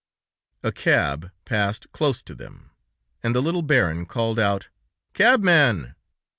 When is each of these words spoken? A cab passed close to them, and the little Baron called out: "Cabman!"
A 0.63 0.71
cab 0.71 1.29
passed 1.45 1.91
close 1.91 2.23
to 2.23 2.33
them, 2.33 2.71
and 3.21 3.35
the 3.35 3.39
little 3.39 3.61
Baron 3.61 4.07
called 4.07 4.39
out: 4.39 4.67
"Cabman!" 5.13 5.93